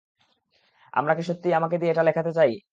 [0.93, 2.51] আমরা কি সত্যিই আমাকে দিয়ে এটা লেখাতে চাই?